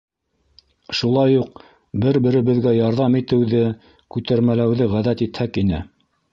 Шулай 0.99 1.35
уҡ 1.41 1.61
бер-беребеҙгә 2.05 2.73
ярҙам 2.77 3.19
итеүҙе, 3.21 3.63
күтәрмәләүҙе 4.17 4.93
ғәҙәт 4.99 5.27
итһәк 5.31 5.65
ине. 5.67 5.87